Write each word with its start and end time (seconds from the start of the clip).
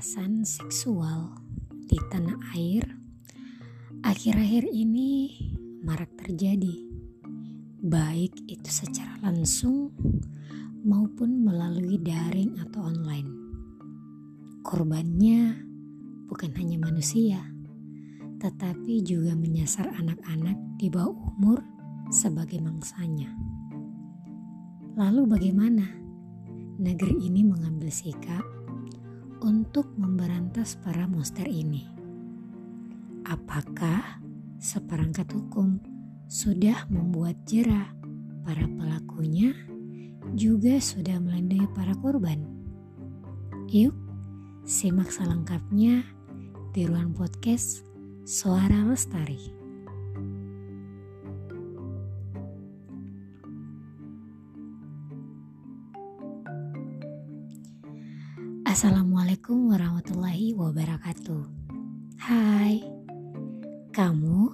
kekerasan 0.00 0.48
seksual 0.48 1.28
di 1.84 2.00
tanah 2.08 2.56
air 2.56 2.80
akhir-akhir 4.00 4.64
ini 4.72 5.28
marak 5.84 6.08
terjadi, 6.16 6.88
baik 7.84 8.32
itu 8.48 8.64
secara 8.72 9.20
langsung 9.20 9.92
maupun 10.88 11.44
melalui 11.44 12.00
daring 12.00 12.56
atau 12.64 12.88
online. 12.88 13.28
Korbannya 14.64 15.68
bukan 16.32 16.48
hanya 16.56 16.80
manusia, 16.80 17.44
tetapi 18.40 19.04
juga 19.04 19.36
menyasar 19.36 19.84
anak-anak 20.00 20.80
di 20.80 20.88
bawah 20.88 21.12
umur 21.36 21.60
sebagai 22.08 22.56
mangsanya. 22.64 23.28
Lalu 24.96 25.28
bagaimana 25.28 25.84
negeri 26.80 27.20
ini 27.20 27.44
mengambil 27.44 27.92
sikap 27.92 28.49
untuk 29.40 29.92
memberantas 29.96 30.76
para 30.80 31.04
monster 31.08 31.44
ini. 31.48 31.88
Apakah 33.28 34.20
seperangkat 34.60 35.28
hukum 35.32 35.80
sudah 36.30 36.86
membuat 36.88 37.36
jerah 37.44 37.92
para 38.44 38.64
pelakunya 38.64 39.52
juga 40.36 40.78
sudah 40.78 41.20
melindungi 41.20 41.68
para 41.76 41.92
korban? 41.98 42.40
Yuk, 43.68 43.94
simak 44.64 45.12
selengkapnya 45.12 46.04
di 46.72 46.86
ruang 46.86 47.12
podcast 47.14 47.82
Suara 48.24 48.86
Lestari. 48.86 49.59
Assalamualaikum 58.70 59.74
warahmatullahi 59.74 60.54
wabarakatuh. 60.54 61.42
Hai, 62.22 62.78
kamu 63.90 64.46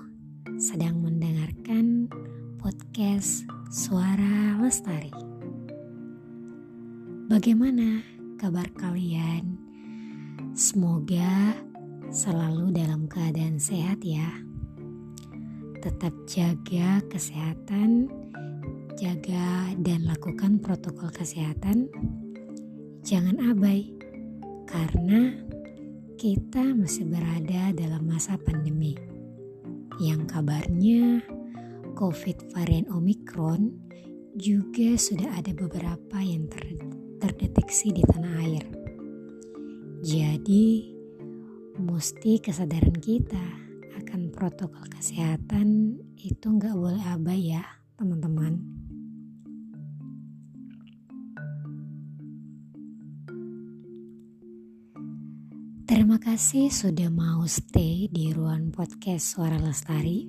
sedang 0.57 1.05
mendengarkan 1.05 2.09
podcast 2.57 3.45
Suara 3.69 4.57
Lestari. 4.57 5.13
Bagaimana 7.29 8.01
kabar 8.41 8.65
kalian? 8.81 9.61
Semoga 10.57 11.53
selalu 12.09 12.73
dalam 12.73 13.13
keadaan 13.13 13.61
sehat 13.61 14.01
ya. 14.01 14.33
Tetap 15.85 16.17
jaga 16.25 17.05
kesehatan, 17.13 18.09
jaga 18.97 19.77
dan 19.77 20.09
lakukan 20.09 20.57
protokol 20.57 21.13
kesehatan. 21.13 21.93
Jangan 23.05 23.53
abai 23.53 23.97
karena 24.67 25.33
kita 26.19 26.75
masih 26.75 27.07
berada 27.07 27.71
dalam 27.73 28.03
masa 28.05 28.35
pandemi 28.37 28.99
yang 30.03 30.29
kabarnya 30.29 31.25
COVID 31.97 32.53
varian 32.53 32.91
Omicron 32.93 33.73
juga 34.37 35.01
sudah 35.01 35.41
ada 35.41 35.57
beberapa 35.57 36.21
yang 36.21 36.45
ter 36.53 36.77
terdeteksi 37.17 37.97
di 37.97 38.05
tanah 38.05 38.35
air. 38.45 38.65
Jadi, 40.05 40.93
mesti 41.81 42.45
kesadaran 42.45 43.01
kita 43.01 43.41
akan 43.97 44.29
protokol 44.29 44.85
kesehatan 44.93 45.97
itu 46.21 46.47
nggak 46.53 46.77
boleh 46.77 47.01
abai 47.09 47.57
ya, 47.57 47.65
teman-teman. 47.97 48.76
Terima 56.17 56.33
kasih 56.33 56.73
sudah 56.73 57.13
mau 57.13 57.45
stay 57.45 58.09
di 58.09 58.33
ruang 58.33 58.73
podcast 58.73 59.37
Suara 59.37 59.61
Lestari 59.61 60.25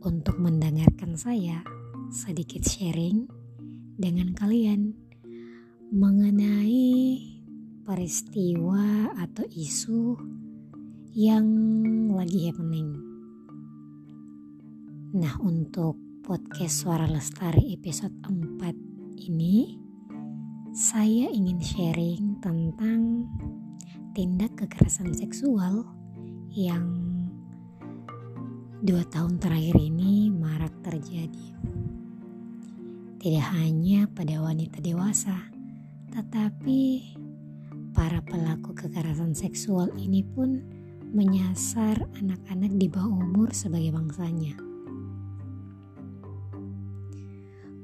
untuk 0.00 0.40
mendengarkan 0.40 1.12
saya 1.12 1.60
sedikit 2.08 2.64
sharing 2.64 3.28
dengan 4.00 4.32
kalian 4.32 4.96
mengenai 5.92 7.20
peristiwa 7.84 9.12
atau 9.20 9.44
isu 9.52 10.16
yang 11.12 11.44
lagi 12.16 12.48
happening. 12.48 12.88
Nah, 15.20 15.36
untuk 15.44 16.00
podcast 16.24 16.80
Suara 16.80 17.04
Lestari 17.04 17.76
episode 17.76 18.16
4 18.24 19.20
ini 19.20 19.76
saya 20.72 21.28
ingin 21.28 21.60
sharing 21.60 22.40
tentang 22.40 23.28
tindak 24.18 24.58
kekerasan 24.58 25.14
seksual 25.14 25.86
yang 26.50 26.90
dua 28.82 29.06
tahun 29.14 29.38
terakhir 29.38 29.78
ini 29.78 30.26
marak 30.34 30.74
terjadi. 30.82 31.54
Tidak 33.22 33.46
hanya 33.54 34.10
pada 34.10 34.42
wanita 34.42 34.82
dewasa, 34.82 35.38
tetapi 36.10 37.14
para 37.94 38.18
pelaku 38.26 38.74
kekerasan 38.74 39.38
seksual 39.38 39.94
ini 39.94 40.26
pun 40.26 40.66
menyasar 41.14 42.02
anak-anak 42.18 42.74
di 42.74 42.90
bawah 42.90 43.22
umur 43.22 43.54
sebagai 43.54 43.94
bangsanya. 43.94 44.58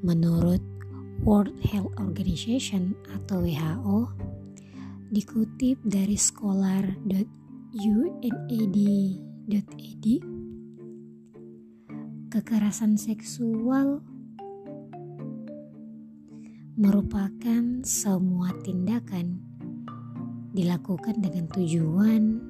Menurut 0.03 0.67
World 1.23 1.55
Health 1.63 1.95
Organization 2.03 2.99
atau 3.23 3.39
WHO, 3.39 4.11
dikutip 5.55 5.87
dari 5.87 6.19
scholar.unad.ed 6.19 7.27
kekerasan 12.27 12.99
seksual 12.99 14.03
merupakan 16.75 17.63
semua 17.87 18.51
tindakan 18.67 19.39
dilakukan 20.59 21.23
dengan 21.23 21.47
tujuan 21.55 22.43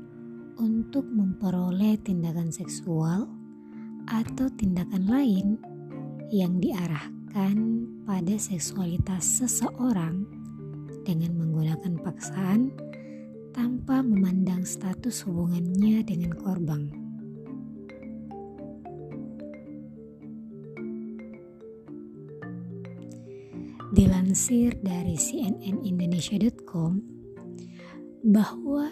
untuk 0.57 1.05
memperoleh 1.05 2.01
tindakan 2.01 2.49
seksual 2.49 3.29
atau 4.09 4.49
tindakan 4.57 5.05
lain 5.05 5.61
yang 6.33 6.57
diarahkan 6.57 7.85
pada 8.09 8.33
seksualitas 8.41 9.45
seseorang 9.45 10.44
dengan 11.05 11.37
menggunakan 11.37 12.01
paksaan 12.01 12.73
tanpa 13.53 14.01
memandang 14.03 14.65
status 14.65 15.29
hubungannya 15.29 16.03
dengan 16.03 16.33
korban. 16.35 16.91
Dilansir 23.95 24.75
dari 24.83 25.15
cnnindonesia.com 25.15 26.99
bahwa 28.27 28.91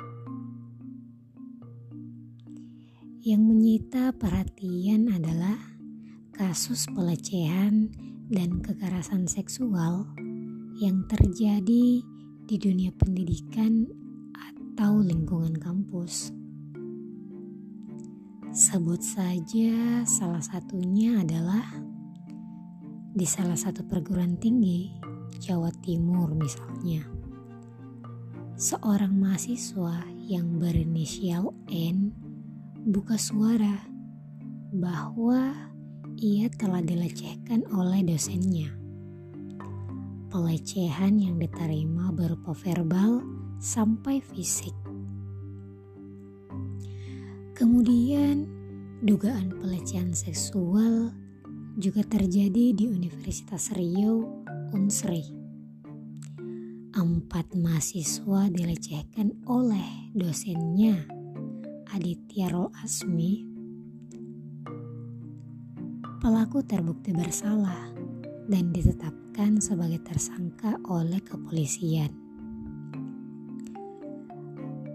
yang 3.22 3.46
menyita 3.46 4.10
perhatian 4.18 5.06
adalah 5.06 5.54
kasus 6.34 6.90
pelecehan 6.90 7.94
dan 8.26 8.58
kekerasan 8.58 9.30
seksual 9.30 10.10
yang 10.82 11.06
terjadi 11.06 12.02
di 12.02 12.19
dunia 12.56 12.90
pendidikan 12.96 13.84
atau 14.32 15.04
lingkungan 15.04 15.54
kampus. 15.60 16.32
Sebut 18.50 18.98
saja 18.98 20.02
salah 20.08 20.42
satunya 20.42 21.20
adalah 21.20 21.62
di 23.14 23.28
salah 23.28 23.54
satu 23.54 23.84
perguruan 23.84 24.40
tinggi 24.40 24.90
Jawa 25.38 25.68
Timur 25.84 26.32
misalnya. 26.34 27.04
Seorang 28.56 29.14
mahasiswa 29.14 30.08
yang 30.24 30.58
berinisial 30.58 31.54
N 31.68 32.10
buka 32.88 33.20
suara 33.20 33.84
bahwa 34.72 35.52
ia 36.16 36.48
telah 36.56 36.80
dilecehkan 36.80 37.68
oleh 37.70 38.00
dosennya 38.02 38.79
pelecehan 40.30 41.18
yang 41.18 41.42
diterima 41.42 42.14
berupa 42.14 42.54
verbal 42.54 43.18
sampai 43.58 44.22
fisik. 44.22 44.72
Kemudian, 47.58 48.46
dugaan 49.02 49.52
pelecehan 49.58 50.14
seksual 50.14 51.10
juga 51.76 52.06
terjadi 52.06 52.72
di 52.72 52.84
Universitas 52.86 53.74
Riau, 53.74 54.46
Unsri. 54.70 55.26
Empat 56.94 57.52
mahasiswa 57.58 58.46
dilecehkan 58.54 59.34
oleh 59.50 60.14
dosennya, 60.14 61.10
Aditya 61.90 62.54
Rol 62.54 62.70
Asmi. 62.80 63.44
Pelaku 66.22 66.62
terbukti 66.62 67.10
bersalah 67.10 67.90
dan 68.46 68.72
ditetapkan 68.72 69.19
sebagai 69.60 70.02
tersangka 70.02 70.74
oleh 70.90 71.22
kepolisian. 71.22 72.10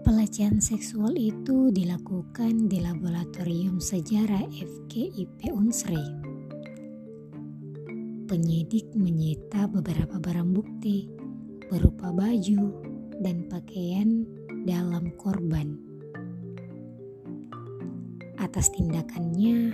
Pelecehan 0.04 0.60
seksual 0.62 1.16
itu 1.16 1.72
dilakukan 1.72 2.70
di 2.70 2.78
Laboratorium 2.78 3.82
Sejarah 3.82 4.44
FKIP 4.52 5.50
Unsri. 5.50 5.98
Penyidik 8.28 8.92
menyita 8.94 9.66
beberapa 9.66 10.20
barang 10.20 10.50
bukti 10.52 11.08
berupa 11.72 12.12
baju 12.12 12.76
dan 13.24 13.48
pakaian 13.48 14.22
dalam 14.68 15.10
korban. 15.16 15.80
Atas 18.36 18.68
tindakannya, 18.76 19.72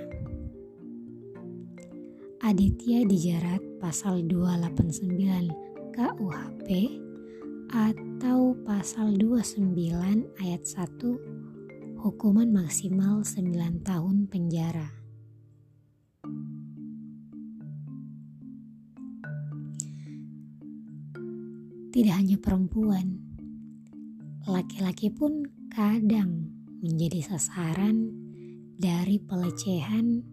Aditya 2.42 3.06
dijerat 3.06 3.62
pasal 3.78 4.26
289 4.26 5.94
KUHP 5.94 6.68
atau 7.70 8.58
pasal 8.66 9.14
29 9.14 9.62
ayat 10.42 10.62
1 10.66 12.02
hukuman 12.02 12.50
maksimal 12.50 13.22
9 13.22 13.86
tahun 13.86 14.26
penjara. 14.26 14.90
Tidak 21.94 22.10
hanya 22.10 22.42
perempuan, 22.42 23.22
laki-laki 24.50 25.14
pun 25.14 25.46
kadang 25.70 26.50
menjadi 26.82 27.22
sasaran 27.22 28.10
dari 28.82 29.22
pelecehan 29.22 30.31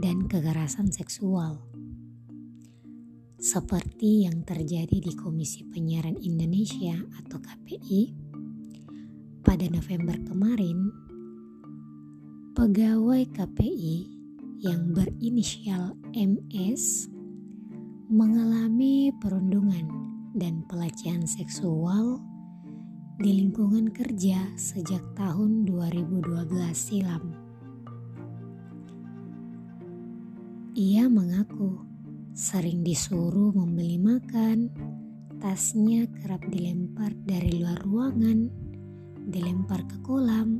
dan 0.00 0.24
kekerasan 0.30 0.88
seksual 0.88 1.60
seperti 3.42 4.22
yang 4.22 4.46
terjadi 4.46 5.02
di 5.02 5.12
Komisi 5.18 5.66
Penyiaran 5.66 6.14
Indonesia 6.22 6.94
atau 7.18 7.42
KPI 7.42 8.14
pada 9.42 9.66
November 9.66 10.14
kemarin, 10.22 10.94
pegawai 12.54 13.26
KPI 13.34 14.06
yang 14.62 14.94
berinisial 14.94 15.98
MS 16.14 17.10
mengalami 18.06 19.10
perundungan 19.18 19.90
dan 20.38 20.62
pelecehan 20.70 21.26
seksual 21.26 22.22
di 23.18 23.42
lingkungan 23.42 23.90
kerja 23.90 24.54
sejak 24.54 25.02
tahun 25.18 25.66
2012 25.66 26.22
silam. 26.78 27.41
Ia 30.72 31.04
mengaku 31.04 31.92
Sering 32.32 32.80
disuruh 32.80 33.52
membeli 33.52 34.00
makan, 34.00 34.72
tasnya 35.36 36.08
kerap 36.16 36.40
dilempar 36.48 37.12
dari 37.28 37.60
luar 37.60 37.76
ruangan, 37.84 38.48
dilempar 39.28 39.84
ke 39.84 40.00
kolam, 40.00 40.56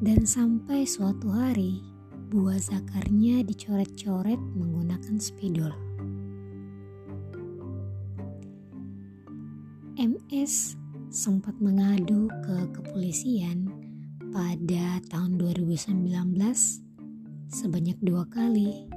dan 0.00 0.24
sampai 0.24 0.88
suatu 0.88 1.28
hari 1.28 1.84
buah 2.32 2.56
zakarnya 2.56 3.44
dicoret-coret 3.44 4.40
menggunakan 4.56 5.20
spidol. 5.20 5.76
MS 10.00 10.80
sempat 11.12 11.60
mengadu 11.60 12.32
ke 12.40 12.72
kepolisian 12.72 13.68
pada 14.32 14.96
tahun 15.12 15.36
2019 15.36 16.81
sebanyak 17.52 18.00
dua 18.00 18.24
kali 18.32 18.88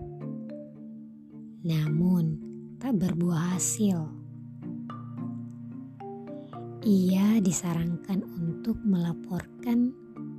namun 1.66 2.40
tak 2.78 2.96
berbuah 3.02 3.58
hasil. 3.58 4.06
Ia 6.86 7.42
disarankan 7.42 8.22
untuk 8.38 8.78
melaporkan 8.86 9.90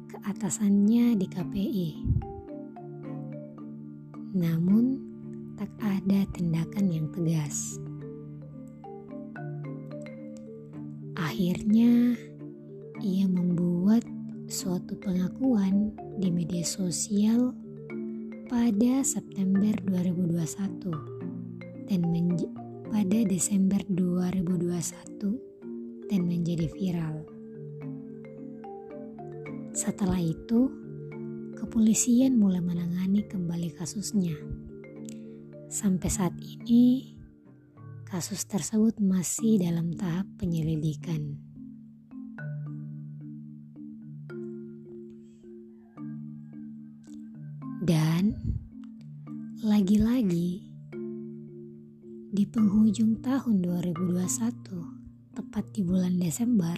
ke 0.07 0.17
atasannya 0.23 1.19
di 1.19 1.27
KPI. 1.27 1.91
Namun, 4.39 5.03
tak 5.59 5.75
ada 5.83 6.23
tindakan 6.31 6.87
yang 6.87 7.11
tegas. 7.11 7.83
Akhirnya, 11.19 12.15
ia 13.03 13.27
membuat 13.27 14.07
suatu 14.47 14.95
pengakuan 15.03 15.91
di 16.23 16.31
media 16.31 16.63
sosial 16.63 17.66
pada 18.47 19.03
September 19.03 19.75
2021 19.91 21.91
dan 21.91 22.07
pada 22.87 23.19
Desember 23.27 23.83
2021 23.91 26.07
dan 26.07 26.21
menjadi 26.23 26.71
viral. 26.71 27.27
Setelah 29.75 30.23
itu, 30.23 30.71
kepolisian 31.59 32.39
mulai 32.39 32.63
menangani 32.63 33.27
kembali 33.27 33.75
kasusnya. 33.75 34.39
Sampai 35.67 36.07
saat 36.07 36.39
ini, 36.39 37.19
kasus 38.07 38.47
tersebut 38.47 39.03
masih 39.03 39.59
dalam 39.59 39.91
tahap 39.99 40.31
penyelidikan. 40.39 41.46
Dan 47.87 48.35
lagi-lagi 49.63 50.59
di 52.35 52.45
penghujung 52.51 53.23
tahun 53.23 53.63
2021, 53.63 55.31
tepat 55.31 55.71
di 55.71 55.87
bulan 55.87 56.19
Desember, 56.19 56.75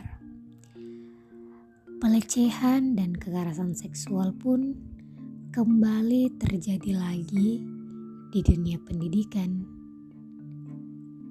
pelecehan 1.97 2.93
dan 2.93 3.17
kekerasan 3.17 3.73
seksual 3.73 4.37
pun 4.37 4.77
kembali 5.49 6.29
terjadi 6.37 7.00
lagi 7.00 7.65
di 8.29 8.41
dunia 8.45 8.77
pendidikan. 8.77 9.65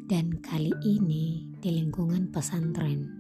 Dan 0.10 0.42
kali 0.42 0.74
ini 0.90 1.54
di 1.62 1.70
lingkungan 1.70 2.34
pesantren. 2.34 3.17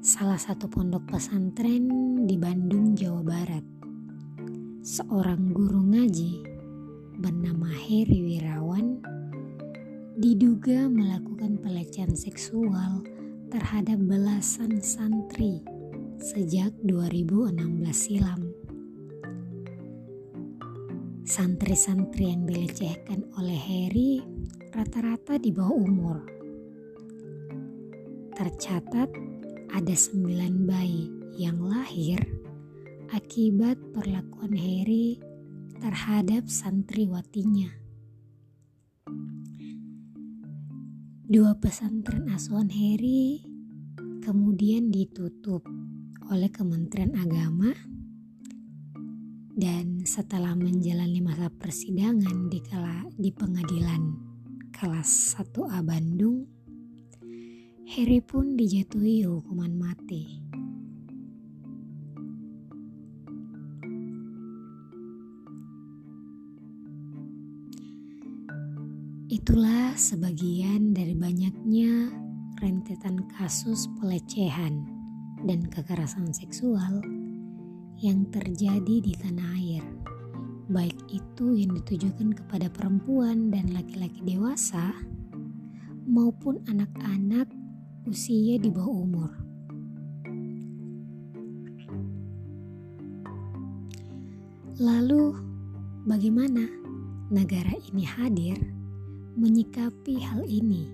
Salah 0.00 0.40
satu 0.40 0.68
pondok 0.68 1.12
pesantren 1.12 1.88
di 2.24 2.36
Bandung, 2.40 2.96
Jawa 2.96 3.20
Barat, 3.24 3.64
seorang 4.80 5.52
guru 5.52 5.80
ngaji 5.92 6.44
bernama 7.20 7.68
Heri 7.68 8.20
Wirawan 8.20 9.00
diduga 10.16 10.88
melakukan 10.88 11.60
pelecehan 11.60 12.12
seksual 12.12 13.13
terhadap 13.54 14.02
belasan 14.02 14.82
santri 14.82 15.62
sejak 16.18 16.74
2016 16.82 17.54
silam. 17.94 18.50
Santri-santri 21.22 22.34
yang 22.34 22.50
dilecehkan 22.50 23.22
oleh 23.38 23.54
Harry 23.54 24.26
rata-rata 24.74 25.38
di 25.38 25.54
bawah 25.54 25.70
umur. 25.70 26.18
Tercatat 28.34 29.14
ada 29.70 29.94
sembilan 29.94 30.54
bayi 30.66 31.06
yang 31.38 31.62
lahir 31.62 32.26
akibat 33.14 33.78
perlakuan 33.94 34.50
Harry 34.58 35.22
terhadap 35.78 36.50
santriwatinya. 36.50 37.83
Dua 41.24 41.56
pesantren 41.56 42.28
asuhan 42.28 42.68
Harry 42.68 43.40
kemudian 44.20 44.92
ditutup 44.92 45.64
oleh 46.28 46.52
Kementerian 46.52 47.16
Agama 47.16 47.72
dan 49.56 50.04
setelah 50.04 50.52
menjalani 50.52 51.24
masa 51.24 51.48
persidangan 51.48 52.52
di 52.52 52.60
kala, 52.60 53.08
di 53.16 53.32
pengadilan 53.32 54.20
kelas 54.68 55.32
1A 55.40 55.80
Bandung, 55.80 56.44
Harry 57.88 58.20
pun 58.20 58.52
dijatuhi 58.52 59.24
hukuman 59.24 59.72
mati. 59.80 60.44
Itulah 69.44 69.92
sebagian 69.92 70.96
dari 70.96 71.12
banyaknya 71.12 72.08
rentetan 72.64 73.28
kasus 73.28 73.92
pelecehan 74.00 74.88
dan 75.44 75.68
kekerasan 75.68 76.32
seksual 76.32 77.04
yang 78.00 78.24
terjadi 78.32 79.04
di 79.04 79.12
tanah 79.12 79.44
air, 79.60 79.84
baik 80.72 80.96
itu 81.12 81.60
yang 81.60 81.76
ditujukan 81.76 82.32
kepada 82.32 82.72
perempuan 82.72 83.52
dan 83.52 83.68
laki-laki 83.76 84.24
dewasa 84.24 84.96
maupun 86.08 86.64
anak-anak 86.64 87.44
usia 88.08 88.56
di 88.56 88.72
bawah 88.72 88.96
umur. 88.96 89.30
Lalu, 94.80 95.36
bagaimana 96.08 96.64
negara 97.28 97.76
ini 97.92 98.08
hadir? 98.08 98.73
Menyikapi 99.34 100.22
hal 100.22 100.46
ini 100.46 100.86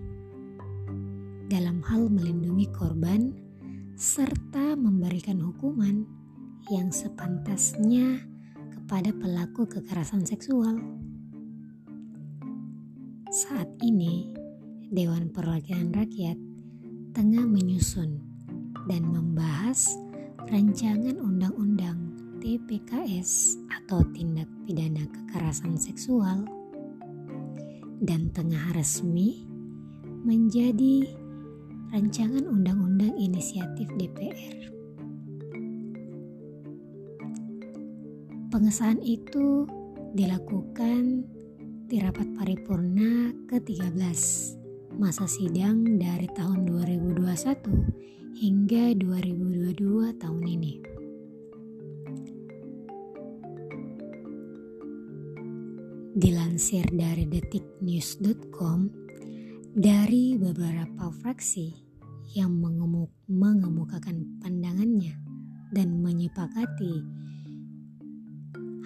dalam 1.52 1.84
hal 1.84 2.08
melindungi 2.08 2.72
korban 2.72 3.36
serta 4.00 4.80
memberikan 4.80 5.36
hukuman 5.44 6.08
yang 6.72 6.88
sepantasnya 6.88 8.24
kepada 8.72 9.12
pelaku 9.12 9.68
kekerasan 9.68 10.24
seksual. 10.24 10.80
Saat 13.28 13.68
ini, 13.84 14.32
Dewan 14.88 15.28
Perwakilan 15.28 15.92
Rakyat 15.92 16.38
tengah 17.12 17.44
menyusun 17.44 18.24
dan 18.88 19.04
membahas 19.04 19.94
rancangan 20.48 21.20
undang-undang 21.20 22.10
TPKS 22.40 23.60
atau 23.68 24.00
tindak 24.16 24.48
pidana 24.64 25.04
kekerasan 25.12 25.76
seksual 25.76 26.59
dan 28.00 28.32
tengah 28.32 28.72
resmi 28.72 29.44
menjadi 30.24 31.04
rancangan 31.92 32.48
undang-undang 32.48 33.12
inisiatif 33.20 33.88
DPR. 34.00 34.72
Pengesahan 38.50 38.98
itu 39.04 39.68
dilakukan 40.16 41.22
di 41.86 41.96
rapat 42.02 42.26
paripurna 42.34 43.30
ke-13 43.46 44.18
masa 44.98 45.26
sidang 45.30 46.00
dari 46.00 46.26
tahun 46.34 46.66
2021 46.66 48.36
hingga 48.36 48.94
2022 48.98 50.18
tahun 50.18 50.44
ini. 50.46 50.99
Dilansir 56.10 56.90
dari 56.90 57.22
detiknews.com, 57.22 58.90
dari 59.78 60.34
beberapa 60.34 61.06
fraksi 61.22 61.70
yang 62.34 62.50
mengemuk, 62.58 63.14
mengemukakan 63.30 64.42
pandangannya 64.42 65.14
dan 65.70 66.02
menyepakati 66.02 67.06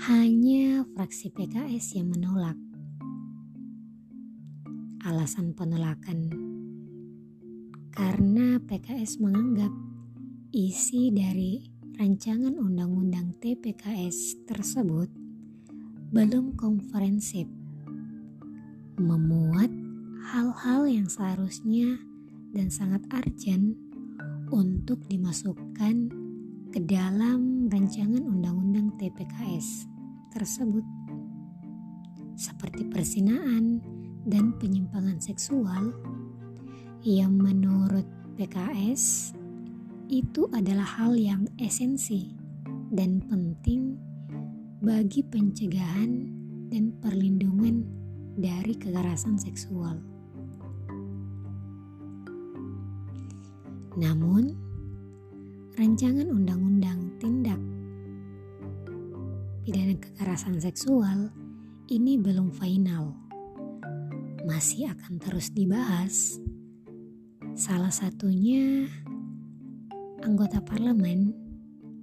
hanya 0.04 0.84
fraksi 0.92 1.32
PKS 1.32 1.96
yang 1.96 2.12
menolak. 2.12 2.60
Alasan 5.08 5.56
penolakan 5.56 6.28
karena 7.88 8.60
PKS 8.68 9.16
menganggap 9.24 9.72
isi 10.52 11.08
dari 11.08 11.72
rancangan 11.96 12.52
undang-undang 12.60 13.32
TPKS 13.40 14.44
tersebut 14.44 15.23
belum 16.14 16.54
komprehensif, 16.54 17.50
memuat 19.02 19.66
hal-hal 20.30 20.86
yang 20.86 21.10
seharusnya 21.10 21.98
dan 22.54 22.70
sangat 22.70 23.02
urgent 23.10 23.74
untuk 24.54 25.02
dimasukkan 25.10 26.14
ke 26.70 26.78
dalam 26.86 27.66
rancangan 27.66 28.22
undang-undang 28.22 28.94
TPKS 28.94 29.90
tersebut. 30.30 30.86
Seperti 32.38 32.86
persinaan 32.86 33.82
dan 34.22 34.54
penyimpangan 34.62 35.18
seksual 35.18 35.90
yang 37.02 37.34
menurut 37.34 38.06
PKS 38.38 39.34
itu 40.06 40.46
adalah 40.54 40.86
hal 40.86 41.18
yang 41.18 41.42
esensi 41.58 42.30
dan 42.94 43.18
penting 43.26 44.13
bagi 44.84 45.24
pencegahan 45.24 46.28
dan 46.68 46.92
perlindungan 47.00 47.88
dari 48.36 48.76
kekerasan 48.76 49.40
seksual. 49.40 49.96
Namun, 53.96 54.52
rancangan 55.80 56.28
undang-undang 56.28 57.16
tindak 57.16 57.56
pidana 59.64 59.96
kekerasan 59.96 60.60
seksual 60.60 61.32
ini 61.88 62.20
belum 62.20 62.52
final. 62.52 63.16
Masih 64.44 64.92
akan 64.92 65.16
terus 65.16 65.48
dibahas. 65.48 66.36
Salah 67.56 67.88
satunya 67.88 68.84
anggota 70.20 70.60
parlemen 70.60 71.32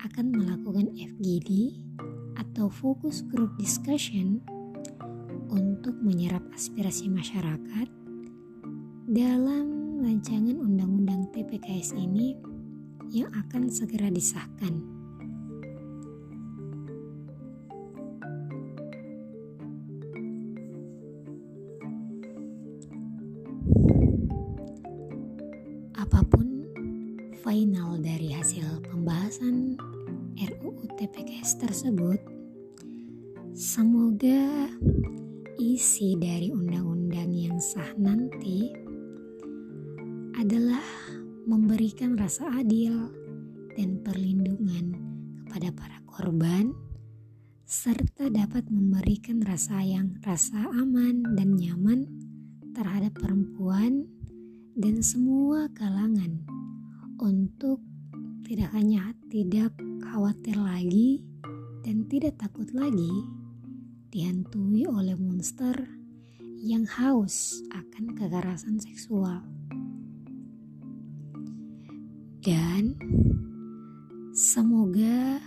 akan 0.02 0.34
melakukan 0.34 0.90
FGD 0.98 1.91
atau 2.38 2.72
fokus 2.72 3.26
group 3.28 3.52
discussion 3.58 4.40
untuk 5.52 5.98
menyerap 6.00 6.44
aspirasi 6.56 7.12
masyarakat 7.12 7.88
dalam 9.12 10.00
rancangan 10.00 10.56
undang-undang 10.56 11.28
TPKS 11.36 11.98
ini 12.00 12.40
yang 13.12 13.28
akan 13.36 13.68
segera 13.68 14.08
disahkan. 14.08 15.01
Tersebut, 31.82 32.22
semoga 33.58 34.70
isi 35.58 36.14
dari 36.14 36.54
undang-undang 36.54 37.34
yang 37.34 37.58
sah 37.58 37.98
nanti 37.98 38.70
adalah 40.38 40.86
memberikan 41.50 42.14
rasa 42.14 42.54
adil 42.54 43.10
dan 43.74 43.98
perlindungan 44.06 44.94
kepada 45.42 45.74
para 45.74 45.98
korban 46.06 46.70
serta 47.66 48.30
dapat 48.30 48.70
memberikan 48.70 49.42
rasa 49.42 49.82
yang 49.82 50.22
rasa 50.22 50.62
aman 50.78 51.34
dan 51.34 51.58
nyaman 51.58 52.06
terhadap 52.78 53.18
perempuan 53.18 54.06
dan 54.78 55.02
semua 55.02 55.66
kalangan 55.74 56.46
untuk 57.18 57.82
tidak 58.46 58.70
hanya 58.70 59.18
tidak 59.34 59.74
khawatir 60.06 60.62
lagi 60.62 61.31
dan 61.82 62.06
tidak 62.06 62.38
takut 62.38 62.70
lagi 62.74 63.10
dihantui 64.14 64.86
oleh 64.86 65.18
monster 65.18 65.74
yang 66.62 66.86
haus 66.86 67.66
akan 67.74 68.14
kekerasan 68.14 68.78
seksual. 68.78 69.42
Dan 72.42 72.98
semoga 74.34 75.42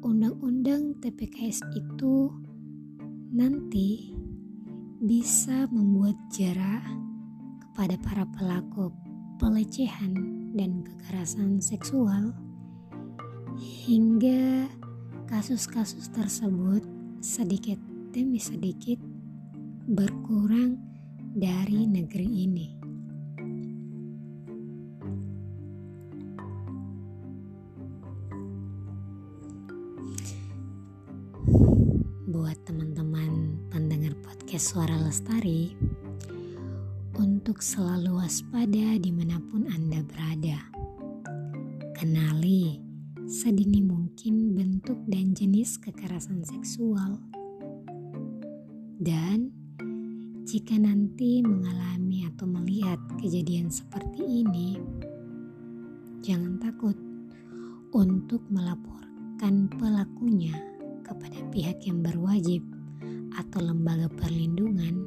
undang-undang 0.00 0.96
TPKS 1.00 1.60
itu 1.76 2.32
nanti 3.32 4.16
bisa 5.00 5.68
membuat 5.68 6.16
jarak 6.32 6.84
kepada 7.60 8.00
para 8.00 8.24
pelaku 8.32 8.92
pelecehan 9.36 10.16
dan 10.56 10.80
kekerasan 10.80 11.60
seksual 11.60 12.32
hingga 13.60 14.68
kasus-kasus 15.26 16.06
tersebut 16.14 16.86
sedikit 17.18 17.82
demi 18.14 18.38
sedikit 18.38 19.02
berkurang 19.90 20.78
dari 21.34 21.82
negeri 21.82 22.28
ini. 22.46 22.68
Buat 32.30 32.62
teman-teman 32.62 33.58
pendengar 33.66 34.14
podcast 34.22 34.70
Suara 34.70 34.94
Lestari, 34.94 35.74
untuk 37.18 37.58
selalu 37.58 38.22
waspada 38.22 38.94
di 39.02 39.10
mana 39.10 39.42
pun 39.42 39.66
Anda 39.66 40.06
berada. 40.06 40.58
Kenali 41.98 42.85
sedini 43.26 43.82
mungkin 43.82 44.54
bentuk 44.54 45.02
dan 45.10 45.34
jenis 45.34 45.82
kekerasan 45.82 46.46
seksual. 46.46 47.18
Dan 49.02 49.50
jika 50.46 50.78
nanti 50.78 51.42
mengalami 51.42 52.22
atau 52.30 52.46
melihat 52.46 53.02
kejadian 53.18 53.66
seperti 53.66 54.46
ini, 54.46 54.78
jangan 56.22 56.62
takut 56.62 56.94
untuk 57.90 58.46
melaporkan 58.46 59.66
pelakunya 59.74 60.54
kepada 61.02 61.42
pihak 61.50 61.82
yang 61.82 62.06
berwajib 62.06 62.62
atau 63.34 63.58
lembaga 63.58 64.06
perlindungan 64.14 65.06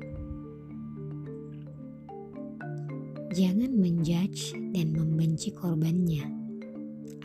Jangan 3.30 3.70
menjudge 3.78 4.58
dan 4.74 4.90
membenci 4.90 5.54
korbannya. 5.54 6.49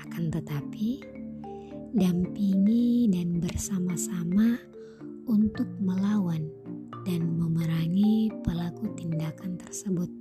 Akan 0.05 0.29
tetapi, 0.29 1.01
dampingi 1.97 3.09
dan 3.09 3.41
bersama-sama 3.41 4.61
untuk 5.25 5.65
melawan 5.81 6.45
dan 7.09 7.25
memerangi 7.41 8.29
pelaku 8.45 8.93
tindakan 9.01 9.57
tersebut. 9.57 10.13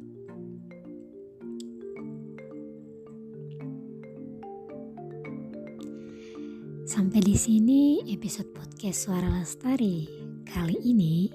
Sampai 6.87 7.19
di 7.19 7.35
sini 7.35 8.07
episode 8.07 8.55
podcast 8.55 9.07
Suara 9.07 9.27
Lestari 9.35 10.07
kali 10.47 10.79
ini. 10.79 11.27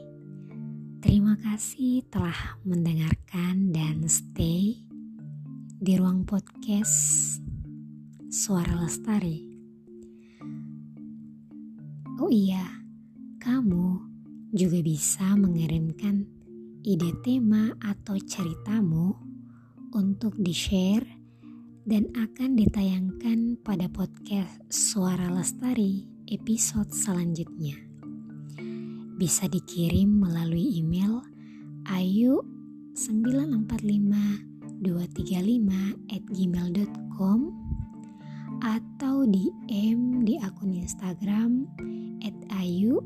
Terima 1.04 1.36
kasih 1.36 2.00
telah 2.08 2.56
mendengarkan 2.64 3.76
dan 3.76 4.08
stay 4.08 4.88
di 5.78 5.92
ruang 6.00 6.24
podcast 6.24 7.47
Suara 8.28 8.76
Lestari. 8.76 9.40
Oh 12.20 12.28
iya, 12.28 12.60
kamu 13.40 14.04
juga 14.52 14.84
bisa 14.84 15.32
mengirimkan 15.32 16.28
ide 16.84 17.16
tema 17.24 17.72
atau 17.80 18.20
ceritamu 18.20 19.16
untuk 19.96 20.36
di-share 20.36 21.08
dan 21.88 22.12
akan 22.12 22.52
ditayangkan 22.52 23.64
pada 23.64 23.88
podcast 23.88 24.60
Suara 24.68 25.32
Lestari 25.32 26.04
episode 26.28 26.92
selanjutnya 26.92 27.80
bisa 29.16 29.48
dikirim 29.48 30.20
melalui 30.20 30.84
email 30.84 31.24
ayu 31.88 32.44
945235 32.92 34.84
at 36.12 36.22
gmail.com 36.28 37.67
atau 38.62 39.26
DM 39.28 40.22
di 40.26 40.38
akun 40.42 40.74
Instagram 40.74 41.66
at 42.22 42.36
ayu. 42.62 42.98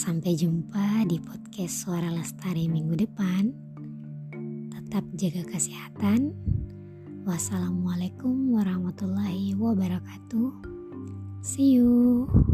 Sampai 0.00 0.32
jumpa 0.32 1.04
di 1.04 1.20
podcast 1.20 1.84
Suara 1.84 2.08
Lestari 2.08 2.70
minggu 2.72 2.96
depan. 2.96 3.52
Tetap 4.72 5.04
jaga 5.12 5.44
kesehatan 5.44 6.32
Wassalamualaikum 7.28 8.56
warahmatullahi 8.56 9.52
wabarakatuh. 9.54 10.50
See 11.44 11.76
you. 11.76 12.49